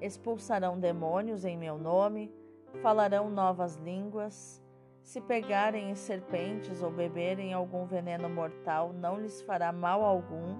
expulsarão 0.01 0.79
demônios 0.79 1.45
em 1.45 1.57
meu 1.57 1.77
nome 1.77 2.33
falarão 2.81 3.29
novas 3.29 3.75
línguas. 3.75 4.61
Se 5.03 5.19
pegarem 5.19 5.89
em 5.89 5.95
serpentes 5.95 6.83
ou 6.83 6.91
beberem 6.91 7.51
algum 7.51 7.85
veneno 7.85 8.29
mortal, 8.29 8.93
não 8.93 9.19
lhes 9.19 9.41
fará 9.41 9.71
mal 9.71 10.03
algum. 10.03 10.57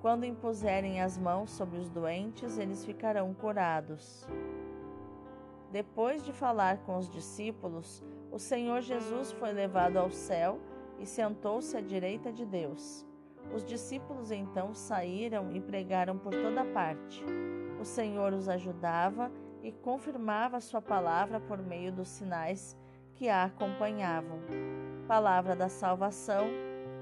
Quando 0.00 0.24
impuserem 0.24 1.00
as 1.00 1.16
mãos 1.16 1.50
sobre 1.50 1.78
os 1.78 1.88
doentes, 1.88 2.58
eles 2.58 2.84
ficarão 2.84 3.32
curados. 3.32 4.26
Depois 5.70 6.24
de 6.24 6.32
falar 6.32 6.78
com 6.78 6.96
os 6.96 7.08
discípulos, 7.08 8.02
o 8.30 8.38
Senhor 8.38 8.80
Jesus 8.80 9.32
foi 9.32 9.52
levado 9.52 9.98
ao 9.98 10.10
céu 10.10 10.58
e 10.98 11.06
sentou-se 11.06 11.76
à 11.76 11.80
direita 11.80 12.32
de 12.32 12.44
Deus. 12.44 13.06
Os 13.54 13.64
discípulos 13.64 14.30
então 14.30 14.74
saíram 14.74 15.52
e 15.52 15.60
pregaram 15.60 16.18
por 16.18 16.32
toda 16.32 16.64
parte. 16.64 17.24
O 17.80 17.84
Senhor 17.84 18.32
os 18.32 18.48
ajudava 18.48 19.30
e 19.62 19.72
confirmava 19.72 20.60
sua 20.60 20.80
palavra 20.82 21.40
por 21.40 21.58
meio 21.58 21.92
dos 21.92 22.08
sinais 22.08 22.76
que 23.14 23.28
a 23.28 23.44
acompanhavam. 23.44 24.38
Palavra 25.08 25.56
da 25.56 25.68
salvação, 25.68 26.46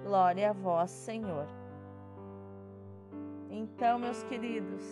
glória 0.05 0.51
a 0.51 0.53
vós, 0.53 0.91
Senhor. 0.91 1.47
Então, 3.51 3.99
meus 3.99 4.23
queridos, 4.25 4.83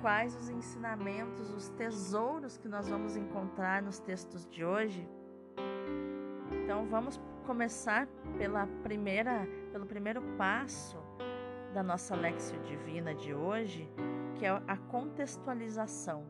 quais 0.00 0.34
os 0.34 0.48
ensinamentos, 0.48 1.50
os 1.50 1.68
tesouros 1.70 2.56
que 2.56 2.68
nós 2.68 2.88
vamos 2.88 3.16
encontrar 3.16 3.82
nos 3.82 3.98
textos 3.98 4.46
de 4.48 4.64
hoje? 4.64 5.08
Então 6.52 6.86
vamos 6.86 7.20
começar 7.46 8.08
pela 8.36 8.66
primeira, 8.82 9.46
pelo 9.70 9.86
primeiro 9.86 10.20
passo 10.36 10.98
da 11.72 11.80
nossa 11.80 12.16
Lexio 12.16 12.58
Divina 12.62 13.14
de 13.14 13.32
hoje, 13.32 13.88
que 14.34 14.44
é 14.44 14.50
a 14.50 14.76
contextualização. 14.76 16.26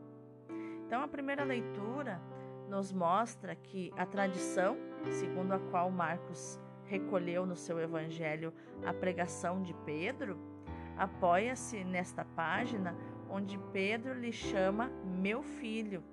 Então 0.85 1.01
a 1.01 1.07
primeira 1.07 1.43
leitura 1.43 2.21
nos 2.69 2.93
mostra 2.93 3.55
que 3.55 3.91
a 3.97 4.05
tradição, 4.05 4.77
segundo 5.09 5.53
a 5.53 5.59
qual 5.71 5.89
Marcos 5.89 6.59
recolheu 6.85 7.47
no 7.47 7.55
seu 7.55 7.79
evangelho 7.79 8.53
a 8.85 8.93
pregação 8.93 9.63
de 9.63 9.73
Pedro, 9.85 10.37
apoia-se 10.95 11.83
nesta 11.83 12.23
página 12.23 12.95
onde 13.27 13.57
Pedro 13.73 14.13
lhe 14.13 14.31
chama 14.31 14.91
meu 15.03 15.41
filho, 15.41 16.03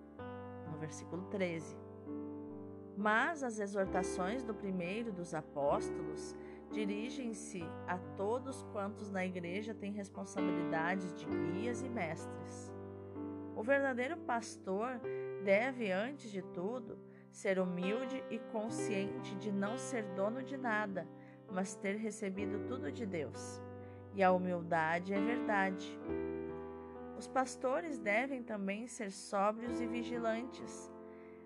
no 0.71 0.79
versículo 0.79 1.25
13. 1.25 1.77
Mas 2.97 3.43
as 3.43 3.59
exortações 3.59 4.43
do 4.43 4.55
primeiro 4.55 5.13
dos 5.13 5.35
apóstolos 5.35 6.37
dirigem-se 6.71 7.63
a 7.87 7.99
todos 8.17 8.63
quantos 8.73 9.11
na 9.11 9.25
igreja 9.25 9.75
têm 9.75 9.93
responsabilidades 9.93 11.13
de 11.15 11.27
guias 11.27 11.83
e 11.83 11.89
mestres. 11.89 12.73
O 13.57 13.63
verdadeiro 13.63 14.17
pastor 14.19 15.01
deve, 15.45 15.91
antes 15.91 16.31
de 16.31 16.43
tudo, 16.43 16.99
ser 17.31 17.59
humilde 17.59 18.23
e 18.31 18.39
consciente 18.39 19.35
de 19.37 19.53
não 19.53 19.77
ser 19.77 20.05
dono 20.15 20.43
de 20.43 20.57
nada, 20.57 21.07
mas 21.51 21.75
ter 21.75 21.97
recebido 21.97 22.67
tudo 22.67 22.91
de 22.91 23.05
Deus. 23.05 23.61
E 24.15 24.23
a 24.23 24.33
humildade 24.33 25.13
é 25.13 25.21
verdade. 25.21 25.99
Os 27.19 27.27
pastores 27.27 27.99
devem 27.99 28.43
também 28.43 28.87
ser 28.87 29.11
sóbrios 29.11 29.81
e 29.81 29.87
vigilantes. 29.87 30.94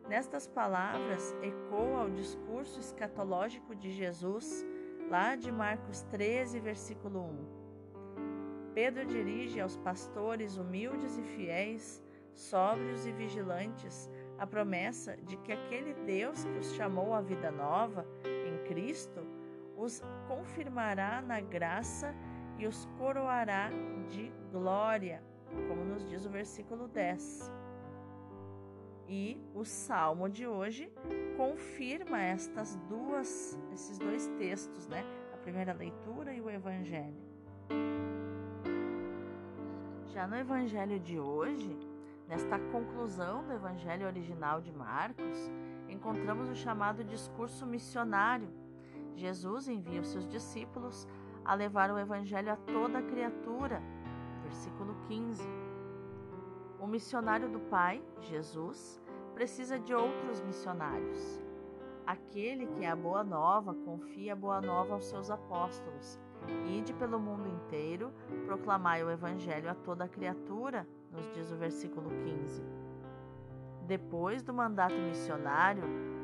Nestas 0.09 0.47
palavras 0.47 1.37
ecoa 1.43 2.05
o 2.05 2.11
discurso 2.11 2.81
escatológico 2.81 3.75
de 3.75 3.91
Jesus, 3.91 4.65
lá 5.11 5.37
de 5.37 5.53
Marcos 5.53 6.03
13, 6.05 6.59
versículo 6.61 7.21
1. 7.21 8.73
Pedro 8.75 9.05
dirige 9.05 9.61
aos 9.61 9.77
pastores 9.77 10.57
humildes 10.57 11.19
e 11.19 11.23
fiéis, 11.23 12.03
sóbrios 12.33 13.07
e 13.07 13.13
vigilantes, 13.13 14.09
a 14.39 14.47
promessa 14.47 15.17
de 15.17 15.37
que 15.39 15.53
aquele 15.53 15.93
Deus 16.07 16.45
que 16.45 16.59
os 16.59 16.73
chamou 16.75 17.13
à 17.13 17.21
vida 17.21 17.51
nova 17.51 18.07
em 18.25 18.67
Cristo 18.67 19.21
os 19.77 20.03
confirmará 20.27 21.21
na 21.21 21.41
graça 21.41 22.15
e 22.57 22.67
os 22.67 22.87
coroará 22.97 23.71
de 24.09 24.33
glória 24.51 25.23
como 25.69 25.85
nos 25.85 26.09
diz 26.09 26.25
o 26.25 26.31
versículo 26.31 26.89
10. 26.89 27.68
E 29.09 29.41
o 29.55 29.65
salmo 29.65 30.29
de 30.29 30.47
hoje 30.47 30.93
confirma 31.37 32.21
estas 32.21 32.77
duas, 32.89 33.59
esses 33.73 33.99
dois 33.99 34.27
textos, 34.39 34.87
né? 34.87 35.03
A 35.33 35.37
primeira 35.39 35.73
leitura 35.73 36.35
e 36.35 36.41
o 36.41 36.51
evangelho. 36.51 37.17
Já 40.09 40.27
no 40.27 40.37
evangelho 40.37 41.01
de 41.01 41.19
hoje, 41.19 41.75
nesta 42.27 42.59
conclusão 42.59 43.45
do 43.45 43.53
evangelho 43.53 44.07
original 44.07 44.61
de 44.61 44.73
Marcos, 44.73 45.51
encontramos 45.89 46.51
o 46.51 46.55
chamado 46.55 47.03
discurso 47.03 47.65
missionário. 47.65 48.49
Jesus 49.17 49.69
envia 49.69 50.01
os 50.01 50.09
seus 50.09 50.29
discípulos 50.29 51.09
a 51.45 51.55
levar 51.55 51.91
o 51.91 51.99
evangelho 51.99 52.53
a 52.53 52.57
toda 52.57 53.01
criatura 53.01 53.83
versículo 54.49 54.95
15. 55.07 55.43
O 56.81 56.87
missionário 56.87 57.49
do 57.49 57.59
Pai, 57.59 58.01
Jesus, 58.21 59.03
precisa 59.35 59.81
de 59.81 59.93
outros 59.93 60.41
missionários. 60.41 61.43
Aquele 62.07 62.69
que 62.69 62.85
é 62.85 62.89
a 62.89 62.95
boa 62.95 63.25
nova 63.25 63.75
confia 63.75 64.33
a 64.33 64.37
boa 64.37 64.61
nova 64.61 64.95
aos 64.95 65.07
seus 65.07 65.29
apóstolos. 65.29 66.21
Ide 66.69 66.93
pelo 66.95 67.19
mundo 67.19 67.49
inteiro, 67.49 68.13
proclamai 68.47 69.03
o 69.03 69.11
evangelho 69.11 69.69
a 69.69 69.75
toda 69.75 70.07
criatura, 70.07 70.87
nos 71.11 71.29
diz 71.33 71.51
o 71.51 71.57
versículo 71.57 72.09
15. 72.23 72.65
Depois 73.87 74.41
do 74.43 74.55
mandato 74.55 74.95
missionário, 74.95 75.83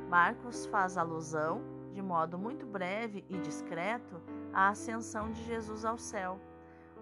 Marcos 0.08 0.66
faz 0.66 0.96
alusão, 0.96 1.62
de 1.92 2.00
modo 2.00 2.38
muito 2.38 2.64
breve 2.64 3.24
e 3.28 3.38
discreto, 3.38 4.22
à 4.52 4.68
ascensão 4.68 5.32
de 5.32 5.42
Jesus 5.42 5.84
ao 5.84 5.98
céu 5.98 6.38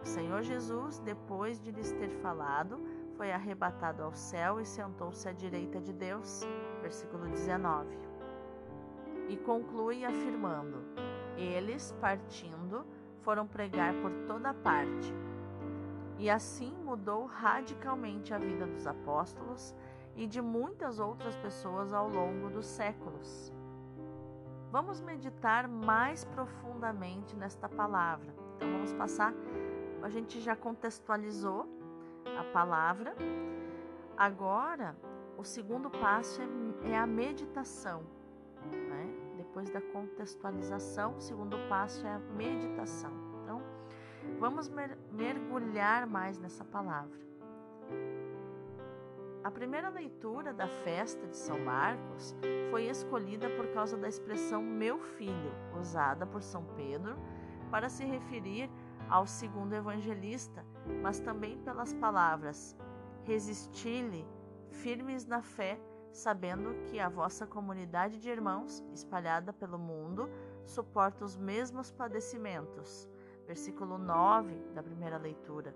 o 0.02 0.06
Senhor 0.06 0.42
Jesus, 0.42 0.98
depois 0.98 1.60
de 1.60 1.70
lhes 1.70 1.92
ter 1.92 2.10
falado, 2.20 2.80
foi 3.16 3.32
arrebatado 3.32 4.02
ao 4.02 4.12
céu 4.14 4.60
e 4.60 4.64
sentou-se 4.64 5.28
à 5.28 5.32
direita 5.32 5.80
de 5.80 5.92
Deus. 5.92 6.42
Versículo 6.80 7.28
19. 7.28 7.88
E 9.28 9.36
conclui 9.36 10.04
afirmando: 10.04 10.78
Eles, 11.36 11.92
partindo, 12.00 12.84
foram 13.20 13.46
pregar 13.46 13.94
por 14.00 14.10
toda 14.26 14.52
parte. 14.52 15.12
E 16.18 16.28
assim 16.28 16.72
mudou 16.84 17.26
radicalmente 17.26 18.32
a 18.32 18.38
vida 18.38 18.66
dos 18.66 18.86
apóstolos 18.86 19.74
e 20.14 20.26
de 20.26 20.40
muitas 20.40 20.98
outras 20.98 21.34
pessoas 21.36 21.92
ao 21.92 22.08
longo 22.08 22.50
dos 22.50 22.66
séculos. 22.66 23.52
Vamos 24.70 25.00
meditar 25.00 25.68
mais 25.68 26.24
profundamente 26.24 27.34
nesta 27.36 27.68
palavra. 27.68 28.32
Então 28.56 28.70
vamos 28.70 28.92
passar 28.92 29.34
a 30.02 30.08
gente 30.08 30.40
já 30.40 30.56
contextualizou 30.56 31.66
a 32.38 32.44
palavra. 32.52 33.14
Agora, 34.16 34.96
o 35.36 35.44
segundo 35.44 35.90
passo 35.90 36.40
é, 36.42 36.90
é 36.90 36.98
a 36.98 37.06
meditação. 37.06 38.02
Né? 38.70 39.34
Depois 39.36 39.70
da 39.70 39.80
contextualização, 39.80 41.16
o 41.16 41.20
segundo 41.20 41.56
passo 41.68 42.06
é 42.06 42.14
a 42.14 42.18
meditação. 42.18 43.12
Então, 43.42 43.62
vamos 44.38 44.70
mergulhar 45.10 46.06
mais 46.06 46.38
nessa 46.38 46.64
palavra. 46.64 47.20
A 49.44 49.50
primeira 49.50 49.88
leitura 49.88 50.52
da 50.52 50.68
festa 50.68 51.26
de 51.26 51.36
São 51.36 51.58
Marcos 51.58 52.36
foi 52.70 52.84
escolhida 52.84 53.50
por 53.50 53.66
causa 53.74 53.96
da 53.96 54.08
expressão 54.08 54.62
meu 54.62 55.00
filho, 55.00 55.52
usada 55.76 56.24
por 56.24 56.42
São 56.42 56.64
Pedro 56.76 57.16
para 57.68 57.88
se 57.88 58.04
referir 58.04 58.70
ao 59.08 59.26
segundo 59.26 59.72
evangelista, 59.72 60.64
mas 61.02 61.20
também 61.20 61.58
pelas 61.58 61.92
palavras: 61.94 62.76
Resisti-lhe, 63.24 64.26
firmes 64.70 65.26
na 65.26 65.42
fé, 65.42 65.78
sabendo 66.12 66.74
que 66.84 66.98
a 67.00 67.08
vossa 67.08 67.46
comunidade 67.46 68.18
de 68.18 68.28
irmãos, 68.28 68.84
espalhada 68.92 69.52
pelo 69.52 69.78
mundo, 69.78 70.28
suporta 70.64 71.24
os 71.24 71.36
mesmos 71.36 71.90
padecimentos. 71.90 73.08
Versículo 73.46 73.98
9 73.98 74.54
da 74.74 74.82
primeira 74.82 75.18
leitura. 75.18 75.74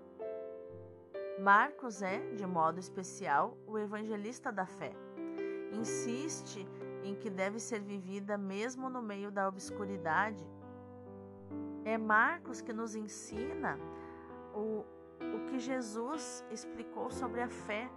Marcos 1.39 2.01
é, 2.01 2.19
de 2.33 2.45
modo 2.45 2.79
especial, 2.79 3.57
o 3.67 3.77
evangelista 3.77 4.51
da 4.51 4.65
fé. 4.65 4.93
Insiste 5.71 6.67
em 7.03 7.13
que 7.15 7.29
deve 7.29 7.59
ser 7.59 7.79
vivida 7.79 8.37
mesmo 8.37 8.89
no 8.89 9.01
meio 9.01 9.31
da 9.31 9.47
obscuridade 9.47 10.45
é 11.87 11.97
Marcos 11.97 12.59
que 12.59 12.73
nos 12.73 12.95
ensina 12.95 13.79
o, 14.53 14.83
que 15.47 15.59
Jesus 15.59 16.45
explicou 16.51 17.09
sobre 17.09 17.41
a 17.41 17.49
fé. 17.49 17.89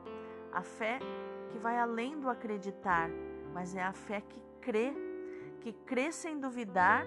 A 0.53 0.63
fé 0.63 0.99
que 1.51 1.59
vai 1.59 1.79
além 1.79 2.19
do 2.19 2.29
acreditar, 2.29 3.11
mas 3.53 3.75
é 3.75 3.83
a 3.83 3.93
fé 3.93 4.21
que 4.21 4.41
crê, 4.61 4.93
que 5.61 5.73
crê 5.73 6.11
sem 6.13 6.39
duvidar 6.39 7.05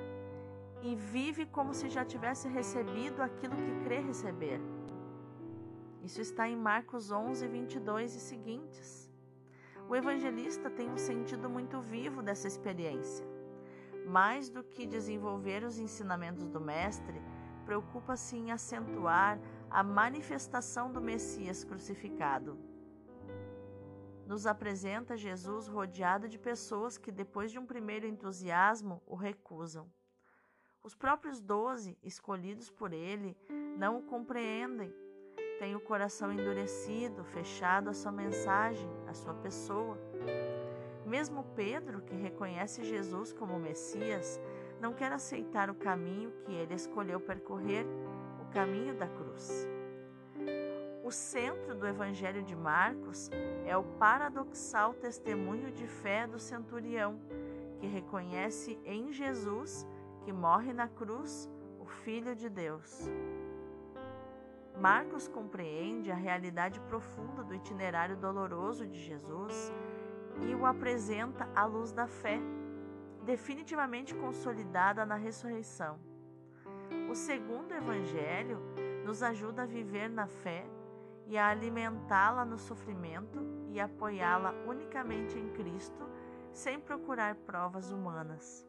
e 0.82 0.96
vive 0.96 1.46
como 1.46 1.74
se 1.74 1.90
já 1.90 2.04
tivesse 2.04 2.48
recebido 2.48 3.22
aquilo 3.22 3.56
que 3.56 3.84
crê 3.84 4.00
receber. 4.00 4.60
Isso 6.04 6.20
está 6.20 6.48
em 6.48 6.58
Marcos 6.58 7.12
11, 7.12 7.48
22 7.48 8.16
e 8.16 8.20
seguintes. 8.20 9.10
O 9.88 9.96
evangelista 9.96 10.70
tem 10.70 10.90
um 10.90 10.98
sentido 10.98 11.50
muito 11.50 11.80
vivo 11.80 12.22
dessa 12.22 12.48
experiência. 12.48 13.26
Mais 14.06 14.50
do 14.50 14.64
que 14.64 14.86
desenvolver 14.86 15.64
os 15.64 15.80
ensinamentos 15.80 16.50
do 16.50 16.60
Mestre, 16.60 17.22
preocupa-se 17.66 18.36
em 18.36 18.52
acentuar 18.52 19.40
a 19.70 19.84
manifestação 19.84 20.92
do 20.92 21.02
Messias 21.02 21.64
crucificado. 21.64 22.58
Nos 24.26 24.46
apresenta 24.46 25.18
Jesus 25.18 25.68
rodeado 25.68 26.30
de 26.30 26.40
pessoas 26.40 26.98
que, 26.98 27.12
depois 27.12 27.52
de 27.52 27.60
um 27.60 27.66
primeiro 27.66 28.08
entusiasmo, 28.08 29.02
o 29.06 29.16
recusam. 29.16 29.92
Os 30.82 30.96
próprios 30.96 31.42
doze, 31.42 31.98
escolhidos 32.04 32.70
por 32.70 32.94
ele, 32.94 33.38
não 33.78 34.00
o 34.00 34.04
compreendem, 34.04 34.94
têm 35.60 35.76
o 35.76 35.80
coração 35.80 36.32
endurecido, 36.32 37.24
fechado 37.24 37.90
à 37.90 37.94
sua 37.94 38.12
mensagem, 38.12 38.90
à 39.08 39.14
sua 39.14 39.34
pessoa. 39.34 39.98
Mesmo 41.06 41.44
Pedro, 41.56 42.02
que 42.02 42.16
reconhece 42.16 42.84
Jesus 42.84 43.32
como 43.34 43.60
Messias, 43.60 44.40
não 44.84 44.92
quer 44.92 45.14
aceitar 45.14 45.70
o 45.70 45.76
caminho 45.76 46.30
que 46.44 46.52
ele 46.52 46.74
escolheu 46.74 47.18
percorrer, 47.18 47.86
o 48.42 48.52
caminho 48.52 48.94
da 48.94 49.08
cruz. 49.08 49.66
O 51.02 51.10
centro 51.10 51.74
do 51.74 51.88
Evangelho 51.88 52.44
de 52.44 52.54
Marcos 52.54 53.30
é 53.66 53.78
o 53.78 53.84
paradoxal 53.84 54.94
testemunho 54.94 55.72
de 55.72 55.88
fé 55.88 56.28
do 56.28 56.38
centurião, 56.38 57.18
que 57.80 57.88
reconhece 57.88 58.78
em 58.84 59.14
Jesus, 59.14 59.88
que 60.26 60.34
morre 60.34 60.74
na 60.74 60.90
cruz, 60.90 61.50
o 61.80 61.86
Filho 61.86 62.36
de 62.36 62.50
Deus. 62.50 63.10
Marcos 64.78 65.30
compreende 65.30 66.12
a 66.12 66.16
realidade 66.16 66.82
profunda 66.82 67.42
do 67.42 67.56
itinerário 67.56 68.18
doloroso 68.18 68.86
de 68.86 69.00
Jesus 69.00 69.72
e 70.42 70.54
o 70.54 70.66
apresenta 70.66 71.48
à 71.56 71.64
luz 71.64 71.94
da 71.94 72.06
fé, 72.06 72.38
definitivamente 73.26 74.14
consolidada 74.16 75.06
na 75.06 75.16
ressurreição. 75.16 76.00
O 77.10 77.16
segundo 77.16 77.74
evangelho 77.74 78.60
nos 79.06 79.22
ajuda 79.24 79.64
a 79.64 79.66
viver 79.66 80.10
na 80.10 80.28
fé 80.28 80.66
e 81.28 81.38
a 81.38 81.48
alimentá-la 81.48 82.44
no 82.46 82.58
sofrimento 82.58 83.40
e 83.70 83.80
apoiá-la 83.80 84.52
unicamente 84.68 85.38
em 85.38 85.50
Cristo, 85.50 86.08
sem 86.52 86.80
procurar 86.80 87.36
provas 87.36 87.92
humanas. 87.92 88.68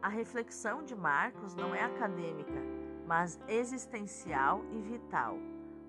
A 0.00 0.08
reflexão 0.08 0.82
de 0.82 0.94
Marcos 0.94 1.54
não 1.54 1.74
é 1.74 1.82
acadêmica, 1.82 2.60
mas 3.06 3.40
existencial 3.48 4.64
e 4.70 4.80
vital. 4.80 5.36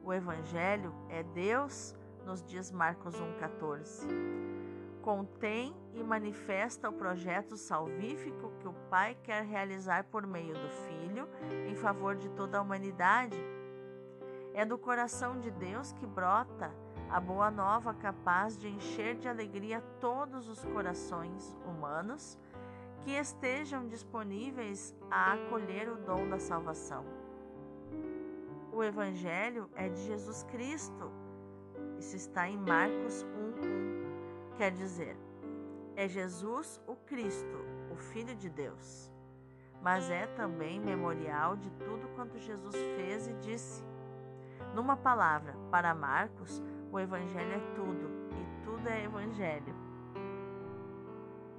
O 0.04 0.14
Evangelho 0.14 0.94
é 1.10 1.24
Deus, 1.24 1.96
nos 2.26 2.44
diz 2.44 2.72
Marcos 2.72 3.16
1,14. 3.16 4.53
Contém 5.04 5.76
e 5.94 6.02
manifesta 6.02 6.90
o 6.90 6.94
projeto 6.94 7.58
salvífico 7.58 8.54
que 8.60 8.68
o 8.68 8.74
Pai 8.90 9.18
quer 9.22 9.44
realizar 9.44 10.06
por 10.06 10.26
meio 10.26 10.54
do 10.54 10.70
Filho 10.70 11.28
em 11.70 11.76
favor 11.76 12.16
de 12.16 12.30
toda 12.30 12.58
a 12.58 12.62
humanidade 12.62 13.38
é 14.54 14.66
do 14.66 14.78
coração 14.78 15.40
de 15.40 15.52
Deus 15.52 15.92
que 15.92 16.06
brota 16.06 16.72
a 17.10 17.20
boa 17.20 17.52
nova 17.52 17.94
capaz 17.94 18.58
de 18.58 18.70
encher 18.70 19.16
de 19.16 19.28
alegria 19.28 19.82
todos 20.00 20.48
os 20.48 20.64
corações 20.66 21.54
humanos 21.66 22.38
que 23.02 23.12
estejam 23.12 23.88
disponíveis 23.88 24.96
a 25.12 25.34
acolher 25.34 25.90
o 25.90 25.98
dom 25.98 26.30
da 26.30 26.40
salvação. 26.40 27.04
O 28.72 28.82
Evangelho 28.82 29.70
é 29.76 29.90
de 29.90 30.02
Jesus 30.06 30.44
Cristo. 30.44 31.12
Isso 32.00 32.16
está 32.16 32.48
em 32.48 32.58
Marcos 32.58 33.26
1:1. 33.62 33.93
Quer 34.58 34.72
dizer, 34.72 35.18
é 35.96 36.08
Jesus 36.08 36.82
o 36.88 36.96
Cristo, 36.96 37.58
o 37.92 37.96
Filho 37.96 38.36
de 38.36 38.50
Deus. 38.50 39.12
Mas 39.82 40.10
é 40.10 40.28
também 40.28 40.80
memorial 40.80 41.58
de 41.58 41.70
tudo 41.72 42.08
quanto 42.16 42.38
Jesus 42.40 42.76
fez 42.96 43.28
e 43.28 43.34
disse 43.34 43.84
numa 44.74 44.98
palavra, 44.98 45.56
para 45.70 45.94
Marcos, 45.94 46.62
o 46.92 47.00
Evangelho 47.00 47.52
é 47.54 47.60
tudo 47.76 48.10
e 48.32 48.64
tudo 48.64 48.88
é 48.90 49.04
Evangelho. 49.04 49.76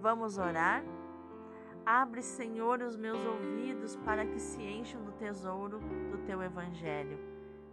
Vamos 0.00 0.36
orar? 0.36 0.82
Abre, 1.86 2.22
Senhor, 2.22 2.80
os 2.80 2.96
meus 2.96 3.24
ouvidos 3.24 3.94
para 3.96 4.26
que 4.26 4.40
se 4.40 4.60
encham 4.60 5.00
do 5.04 5.12
tesouro 5.12 5.78
do 6.10 6.18
teu 6.26 6.42
Evangelho, 6.42 7.16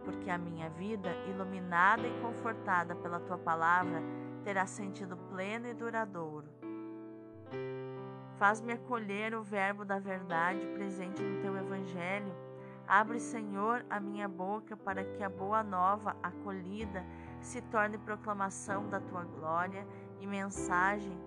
porque 0.04 0.30
a 0.30 0.38
minha 0.38 0.70
vida, 0.70 1.10
iluminada 1.28 2.06
e 2.06 2.20
confortada 2.20 2.94
pela 2.94 3.18
tua 3.18 3.38
palavra, 3.38 4.00
terá 4.44 4.66
sentido 4.66 5.16
pleno 5.30 5.68
e 5.68 5.74
duradouro. 5.74 6.48
Faz-me 8.38 8.72
acolher 8.72 9.34
o 9.34 9.42
verbo 9.42 9.84
da 9.84 9.98
verdade 9.98 10.66
presente 10.74 11.22
no 11.22 11.40
teu 11.40 11.56
Evangelho 11.56 12.32
Abre, 12.86 13.20
Senhor, 13.20 13.84
a 13.88 14.00
minha 14.00 14.28
boca 14.28 14.76
para 14.76 15.04
que 15.04 15.22
a 15.22 15.28
boa 15.28 15.62
nova 15.62 16.16
acolhida 16.22 17.04
se 17.40 17.60
torne 17.62 17.96
proclamação 17.96 18.88
da 18.88 19.00
tua 19.00 19.24
glória 19.24 19.86
e 20.20 20.26
mensagem 20.26 21.18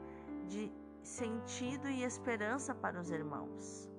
de 0.48 0.72
sentido 1.02 1.88
e 1.90 2.04
esperança 2.04 2.76
para 2.76 3.00
os 3.00 3.10
irmãos. 3.10 3.90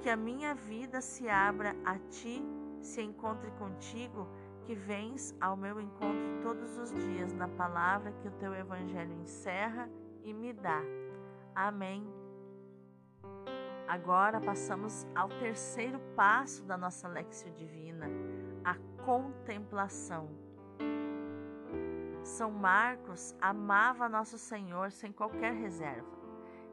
Que 0.00 0.08
a 0.08 0.16
minha 0.16 0.54
vida 0.54 1.00
se 1.00 1.28
abra 1.28 1.74
a 1.84 1.98
ti, 1.98 2.42
se 2.80 3.02
encontre 3.02 3.50
contigo, 3.52 4.28
que 4.66 4.74
vens 4.74 5.34
ao 5.40 5.56
meu 5.56 5.80
encontro 5.80 6.40
todos 6.42 6.78
os 6.78 6.90
dias 6.92 7.32
na 7.32 7.48
palavra 7.48 8.12
que 8.12 8.28
o 8.28 8.32
teu 8.32 8.54
evangelho 8.54 9.12
encerra 9.14 9.88
e 10.22 10.32
me 10.32 10.52
dá. 10.52 10.80
Amém. 11.54 12.06
Agora 13.88 14.40
passamos 14.40 15.04
ao 15.16 15.28
terceiro 15.28 15.98
passo 16.14 16.64
da 16.64 16.78
nossa 16.78 17.08
Lexio 17.08 17.50
Divina, 17.52 18.06
a 18.64 18.76
contemplação. 19.04 20.28
São 22.22 22.50
Marcos 22.50 23.34
amava 23.40 24.08
Nosso 24.08 24.38
Senhor 24.38 24.92
sem 24.92 25.10
qualquer 25.10 25.54
reserva. 25.54 26.08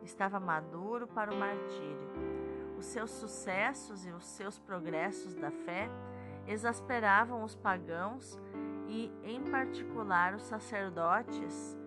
Estava 0.03 0.39
maduro 0.39 1.07
para 1.07 1.33
o 1.33 1.37
martírio. 1.39 2.07
Os 2.77 2.85
seus 2.85 3.09
sucessos 3.09 4.05
e 4.05 4.11
os 4.11 4.23
seus 4.23 4.59
progressos 4.59 5.33
da 5.33 5.49
fé 5.49 5.89
exasperavam 6.47 7.43
os 7.43 7.55
pagãos 7.55 8.39
e, 8.87 9.11
em 9.23 9.43
particular, 9.43 10.33
os 10.33 10.43
sacerdotes 10.43 11.77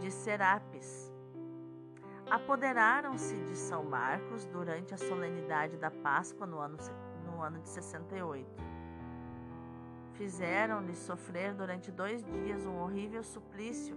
de 0.00 0.10
Serapis 0.10 1.12
apoderaram-se 2.30 3.36
de 3.44 3.56
São 3.56 3.84
Marcos 3.84 4.44
durante 4.46 4.94
a 4.94 4.96
solenidade 4.96 5.76
da 5.76 5.90
Páscoa 5.90 6.46
no 6.46 6.58
ano, 6.58 6.76
no 7.24 7.40
ano 7.40 7.60
de 7.60 7.68
68. 7.68 8.46
Fizeram-lhe 10.14 10.94
sofrer 10.94 11.54
durante 11.54 11.92
dois 11.92 12.24
dias 12.24 12.64
um 12.64 12.78
horrível 12.78 13.22
suplício, 13.22 13.96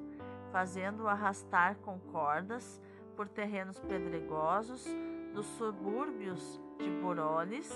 fazendo-o 0.51 1.07
arrastar 1.07 1.75
com 1.77 1.99
cordas 1.99 2.81
por 3.15 3.27
terrenos 3.27 3.79
pedregosos 3.79 4.85
dos 5.33 5.45
subúrbios 5.57 6.59
de 6.77 6.89
Borolis. 7.01 7.69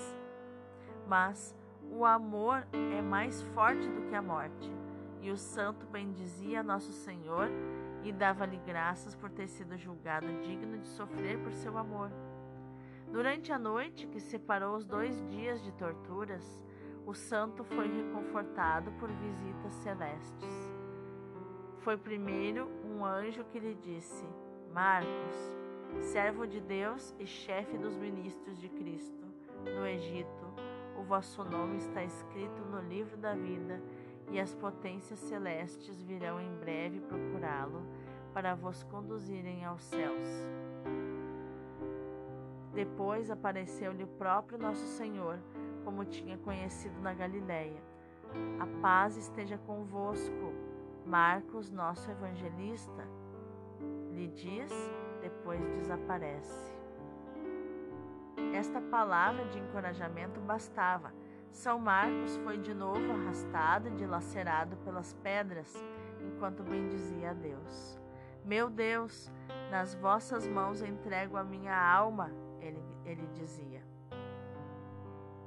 Mas 1.07 1.55
o 1.91 2.05
amor 2.05 2.65
é 2.71 3.01
mais 3.01 3.41
forte 3.53 3.87
do 3.89 4.01
que 4.09 4.15
a 4.15 4.21
morte, 4.21 4.71
e 5.21 5.31
o 5.31 5.37
santo 5.37 5.85
bendizia 5.87 6.63
Nosso 6.63 6.91
Senhor 6.91 7.49
e 8.03 8.11
dava-lhe 8.11 8.57
graças 8.57 9.15
por 9.15 9.29
ter 9.29 9.47
sido 9.47 9.77
julgado 9.77 10.27
digno 10.41 10.77
de 10.77 10.87
sofrer 10.87 11.39
por 11.39 11.53
seu 11.53 11.77
amor. 11.77 12.11
Durante 13.11 13.51
a 13.51 13.59
noite 13.59 14.07
que 14.07 14.19
separou 14.19 14.75
os 14.75 14.85
dois 14.85 15.21
dias 15.29 15.63
de 15.63 15.71
torturas, 15.73 16.65
o 17.05 17.13
santo 17.13 17.63
foi 17.63 17.87
reconfortado 17.87 18.91
por 18.93 19.09
visitas 19.11 19.71
celestes. 19.73 20.73
Foi 21.79 21.97
primeiro 21.97 22.69
um 22.83 23.05
anjo 23.05 23.43
que 23.45 23.59
lhe 23.59 23.75
disse: 23.75 24.25
Marcos, 24.73 25.35
servo 26.01 26.47
de 26.47 26.59
Deus 26.59 27.13
e 27.19 27.25
chefe 27.25 27.77
dos 27.77 27.95
ministros 27.95 28.59
de 28.59 28.69
Cristo, 28.69 29.23
no 29.63 29.85
Egito, 29.85 30.53
o 31.03 31.05
vosso 31.05 31.43
nome 31.43 31.75
está 31.75 32.01
escrito 32.01 32.63
no 32.63 32.79
livro 32.79 33.17
da 33.17 33.35
vida 33.35 33.81
e 34.31 34.39
as 34.39 34.55
potências 34.55 35.19
celestes 35.19 36.01
virão 36.01 36.39
em 36.39 36.55
breve 36.55 37.01
procurá-lo 37.01 37.85
para 38.33 38.55
vos 38.55 38.83
conduzirem 38.83 39.65
aos 39.65 39.83
céus. 39.83 40.29
Depois 42.73 43.29
apareceu-lhe 43.29 44.05
o 44.05 44.07
próprio 44.07 44.57
nosso 44.57 44.85
Senhor, 44.97 45.37
como 45.83 46.05
tinha 46.05 46.37
conhecido 46.37 46.97
na 47.01 47.13
Galiléia. 47.13 47.83
A 48.59 48.81
paz 48.81 49.17
esteja 49.17 49.57
convosco. 49.57 50.53
Marcos, 51.05 51.69
nosso 51.69 52.09
evangelista, 52.09 53.05
lhe 54.09 54.29
diz, 54.29 54.71
depois 55.21 55.59
desaparece. 55.67 56.72
Esta 58.53 58.81
palavra 58.81 59.45
de 59.45 59.59
encorajamento 59.59 60.39
bastava 60.39 61.13
são 61.53 61.77
Marcos 61.77 62.35
foi 62.37 62.57
de 62.57 62.73
novo 62.73 63.11
arrastado 63.11 63.87
e 63.87 63.91
dilacerado 63.91 64.75
pelas 64.77 65.13
pedras, 65.13 65.71
enquanto 66.19 66.63
bendizia 66.63 67.29
a 67.29 67.33
Deus. 67.33 68.01
Meu 68.43 68.69
Deus, 68.69 69.31
nas 69.69 69.93
vossas 69.93 70.47
mãos 70.47 70.81
entrego 70.81 71.37
a 71.37 71.43
minha 71.43 71.75
alma, 71.75 72.31
ele, 72.59 72.83
ele 73.05 73.27
dizia. 73.33 73.83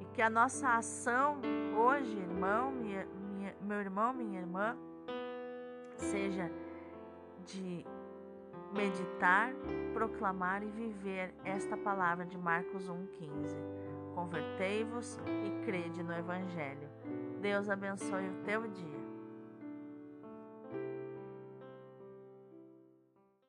E 0.00 0.04
que 0.06 0.22
a 0.22 0.30
nossa 0.30 0.76
ação 0.76 1.38
hoje, 1.76 2.16
irmão, 2.16 2.70
minha, 2.70 3.04
minha, 3.06 3.54
meu 3.60 3.80
irmão, 3.80 4.14
minha 4.14 4.38
irmã, 4.38 4.76
seja 5.96 6.50
de 7.44 7.84
meditar, 8.72 9.52
proclamar 9.92 10.62
e 10.62 10.66
viver 10.66 11.34
esta 11.44 11.76
palavra 11.76 12.24
de 12.24 12.36
Marcos 12.36 12.88
1,15 12.88 13.86
Convertei-vos 14.16 15.20
e 15.44 15.66
crede 15.66 16.02
no 16.02 16.10
Evangelho. 16.14 16.88
Deus 17.42 17.68
abençoe 17.68 18.26
o 18.30 18.44
teu 18.46 18.66
dia. 18.66 18.95